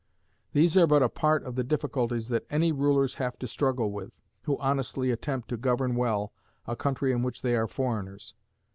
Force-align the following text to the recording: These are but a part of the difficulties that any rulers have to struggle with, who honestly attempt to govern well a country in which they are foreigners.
These 0.53 0.75
are 0.77 0.87
but 0.87 1.03
a 1.03 1.09
part 1.09 1.43
of 1.43 1.53
the 1.53 1.63
difficulties 1.63 2.29
that 2.29 2.47
any 2.49 2.71
rulers 2.71 3.13
have 3.21 3.37
to 3.37 3.47
struggle 3.47 3.91
with, 3.91 4.19
who 4.45 4.57
honestly 4.57 5.11
attempt 5.11 5.47
to 5.49 5.57
govern 5.57 5.95
well 5.95 6.33
a 6.65 6.75
country 6.75 7.11
in 7.11 7.21
which 7.21 7.43
they 7.43 7.55
are 7.55 7.67
foreigners. 7.67 8.33